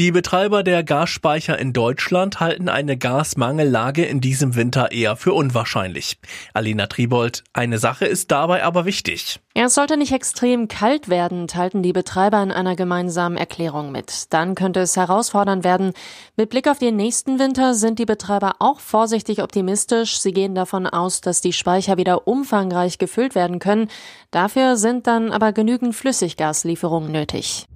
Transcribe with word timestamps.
Die 0.00 0.12
Betreiber 0.12 0.62
der 0.62 0.82
Gasspeicher 0.82 1.58
in 1.58 1.74
Deutschland 1.74 2.40
halten 2.40 2.70
eine 2.70 2.96
Gasmangellage 2.96 4.02
in 4.02 4.22
diesem 4.22 4.56
Winter 4.56 4.92
eher 4.92 5.14
für 5.14 5.34
unwahrscheinlich. 5.34 6.16
Alina 6.54 6.86
Tribold, 6.86 7.44
eine 7.52 7.76
Sache 7.76 8.06
ist 8.06 8.30
dabei 8.30 8.64
aber 8.64 8.86
wichtig. 8.86 9.40
Es 9.52 9.74
sollte 9.74 9.98
nicht 9.98 10.12
extrem 10.12 10.68
kalt 10.68 11.10
werden, 11.10 11.48
teilten 11.48 11.82
die 11.82 11.92
Betreiber 11.92 12.42
in 12.42 12.50
einer 12.50 12.76
gemeinsamen 12.76 13.36
Erklärung 13.36 13.92
mit. 13.92 14.32
Dann 14.32 14.54
könnte 14.54 14.80
es 14.80 14.96
herausfordernd 14.96 15.64
werden. 15.64 15.92
Mit 16.34 16.48
Blick 16.48 16.66
auf 16.66 16.78
den 16.78 16.96
nächsten 16.96 17.38
Winter 17.38 17.74
sind 17.74 17.98
die 17.98 18.06
Betreiber 18.06 18.54
auch 18.58 18.80
vorsichtig 18.80 19.42
optimistisch. 19.42 20.18
Sie 20.18 20.32
gehen 20.32 20.54
davon 20.54 20.86
aus, 20.86 21.20
dass 21.20 21.42
die 21.42 21.52
Speicher 21.52 21.98
wieder 21.98 22.26
umfangreich 22.26 22.96
gefüllt 22.96 23.34
werden 23.34 23.58
können. 23.58 23.90
Dafür 24.30 24.78
sind 24.78 25.06
dann 25.06 25.30
aber 25.30 25.52
genügend 25.52 25.94
Flüssiggaslieferungen 25.94 27.12
nötig. 27.12 27.66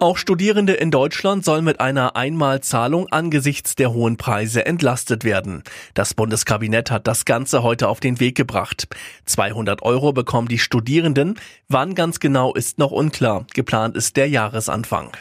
Auch 0.00 0.16
Studierende 0.16 0.72
in 0.72 0.90
Deutschland 0.90 1.44
sollen 1.44 1.62
mit 1.62 1.78
einer 1.78 2.16
Einmalzahlung 2.16 3.08
angesichts 3.08 3.74
der 3.74 3.92
hohen 3.92 4.16
Preise 4.16 4.64
entlastet 4.64 5.24
werden. 5.24 5.62
Das 5.92 6.14
Bundeskabinett 6.14 6.90
hat 6.90 7.06
das 7.06 7.26
Ganze 7.26 7.62
heute 7.62 7.86
auf 7.86 8.00
den 8.00 8.18
Weg 8.18 8.34
gebracht. 8.34 8.88
200 9.26 9.82
Euro 9.82 10.14
bekommen 10.14 10.48
die 10.48 10.58
Studierenden. 10.58 11.38
Wann 11.68 11.94
ganz 11.94 12.18
genau 12.18 12.54
ist 12.54 12.78
noch 12.78 12.92
unklar. 12.92 13.44
Geplant 13.52 13.94
ist 13.94 14.16
der 14.16 14.30
Jahresanfang. 14.30 15.12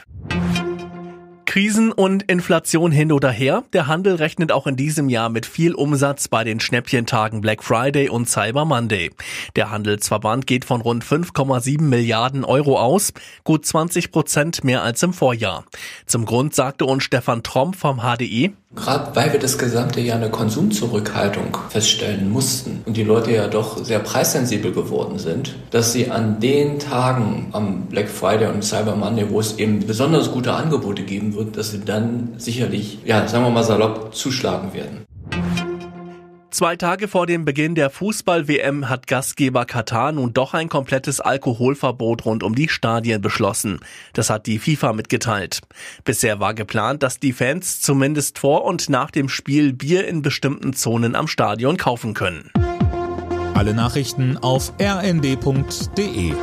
Krisen 1.50 1.92
und 1.92 2.30
Inflation 2.30 2.92
hin 2.92 3.12
oder 3.12 3.32
her, 3.32 3.64
der 3.74 3.88
Handel 3.88 4.14
rechnet 4.14 4.52
auch 4.52 4.68
in 4.68 4.76
diesem 4.76 5.10
Jahr 5.10 5.30
mit 5.30 5.48
viel 5.48 5.74
Umsatz 5.74 6.28
bei 6.28 6.44
den 6.44 6.60
Schnäppchentagen 6.60 7.42
Black 7.42 7.64
Friday 7.64 8.08
und 8.08 8.30
Cyber 8.30 8.66
Monday. 8.66 9.10
Der 9.56 9.72
Handelsverband 9.72 10.46
geht 10.46 10.64
von 10.64 10.82
rund 10.82 11.04
5,7 11.04 11.82
Milliarden 11.82 12.46
Euro 12.46 12.80
aus, 12.80 13.14
gut 13.46 13.66
20 13.66 14.12
Prozent 14.12 14.64
mehr 14.64 14.84
als 14.84 15.02
im 15.02 15.12
Vorjahr. 15.12 15.66
Zum 16.06 16.26
Grund 16.26 16.54
sagte 16.54 16.86
uns 16.86 17.04
Stefan 17.04 17.42
Tromp 17.42 17.76
vom 17.76 18.02
HDI, 18.02 18.54
Gerade 18.76 19.16
weil 19.16 19.34
wir 19.34 19.40
das 19.40 19.58
gesamte 19.58 20.00
Jahr 20.00 20.18
eine 20.18 20.30
Konsumzurückhaltung 20.30 21.58
feststellen 21.70 22.30
mussten 22.30 22.84
und 22.86 22.96
die 22.96 23.04
Leute 23.04 23.32
ja 23.32 23.48
doch 23.48 23.84
sehr 23.84 23.98
preissensibel 23.98 24.72
geworden 24.72 25.18
sind, 25.18 25.56
dass 25.72 25.92
sie 25.92 26.12
an 26.12 26.40
den 26.40 26.78
Tagen 26.78 27.48
am 27.52 27.88
Black 27.88 28.08
Friday 28.10 28.48
und 28.48 28.64
Cyber 28.64 28.96
Monday, 28.96 29.26
wo 29.28 29.40
es 29.40 29.58
eben 29.58 29.88
besonders 29.88 30.32
gute 30.32 30.54
Angebote 30.54 31.02
geben 31.02 31.34
wird, 31.40 31.58
dass 31.58 31.72
sie 31.72 31.80
dann 31.80 32.34
sicherlich, 32.38 33.00
ja, 33.06 33.28
sagen 33.28 33.46
wir 33.46 33.50
mal 33.50 33.64
salopp, 33.64 34.14
zuschlagen 34.14 34.74
werden. 34.74 35.06
Zwei 36.52 36.76
Tage 36.76 37.08
vor 37.08 37.28
dem 37.28 37.46
Beginn 37.46 37.76
der 37.76 37.92
Fußball-WM 37.92 38.90
hat 38.90 39.06
Gastgeber 39.06 39.66
Katar 39.66 40.12
nun 40.12 40.34
doch 40.34 40.56
ein 40.56 40.68
komplettes 40.68 41.22
Alkoholverbot 41.22 42.26
rund 42.26 42.44
um 42.44 42.56
die 42.56 42.68
Stadien 42.68 43.22
beschlossen. 43.22 43.80
Das 44.14 44.32
hat 44.32 44.48
die 44.48 44.58
FIFA 44.58 44.94
mitgeteilt. 44.94 45.62
Bisher 46.04 46.40
war 46.40 46.56
geplant, 46.56 47.04
dass 47.04 47.20
die 47.20 47.34
Fans 47.34 47.82
zumindest 47.82 48.40
vor 48.40 48.66
und 48.66 48.90
nach 48.90 49.12
dem 49.12 49.30
Spiel 49.30 49.74
Bier 49.74 50.08
in 50.08 50.24
bestimmten 50.24 50.74
Zonen 50.74 51.16
am 51.16 51.28
Stadion 51.28 51.78
kaufen 51.78 52.16
können. 52.16 52.52
Alle 53.54 53.74
Nachrichten 53.76 54.38
auf 54.38 54.74
rnd.de 54.82 56.34